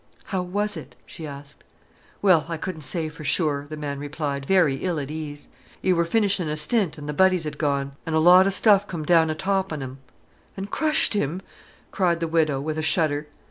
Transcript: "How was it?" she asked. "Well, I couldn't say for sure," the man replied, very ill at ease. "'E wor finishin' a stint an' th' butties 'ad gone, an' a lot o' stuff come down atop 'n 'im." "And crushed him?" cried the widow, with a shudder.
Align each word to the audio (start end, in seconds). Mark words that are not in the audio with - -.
"How 0.23 0.41
was 0.41 0.77
it?" 0.77 0.95
she 1.05 1.27
asked. 1.27 1.63
"Well, 2.23 2.47
I 2.49 2.57
couldn't 2.57 2.81
say 2.81 3.07
for 3.07 3.23
sure," 3.23 3.67
the 3.69 3.77
man 3.77 3.99
replied, 3.99 4.47
very 4.47 4.77
ill 4.77 4.99
at 4.99 5.11
ease. 5.11 5.47
"'E 5.85 5.93
wor 5.93 6.05
finishin' 6.05 6.49
a 6.49 6.55
stint 6.57 6.97
an' 6.97 7.05
th' 7.07 7.15
butties 7.15 7.45
'ad 7.45 7.59
gone, 7.59 7.91
an' 8.07 8.15
a 8.15 8.19
lot 8.19 8.47
o' 8.47 8.49
stuff 8.49 8.87
come 8.87 9.03
down 9.05 9.29
atop 9.29 9.71
'n 9.71 9.83
'im." 9.83 9.99
"And 10.57 10.71
crushed 10.71 11.13
him?" 11.13 11.39
cried 11.91 12.19
the 12.19 12.27
widow, 12.27 12.59
with 12.59 12.79
a 12.79 12.81
shudder. 12.81 13.27